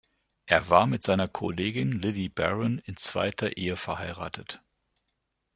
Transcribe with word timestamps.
Er 0.47 0.67
war 0.71 0.87
mit 0.87 1.03
seiner 1.03 1.27
Kollegin 1.27 1.91
Lily 1.91 2.27
Baron 2.27 2.79
in 2.79 2.97
zweiter 2.97 3.55
Ehe 3.57 3.75
verheiratet. 3.77 4.59